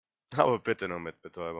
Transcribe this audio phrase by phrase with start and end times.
[0.35, 1.49] Aber bitte nur mit Betäubung.